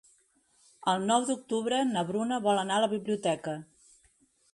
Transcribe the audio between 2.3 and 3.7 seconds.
vol anar a la biblioteca.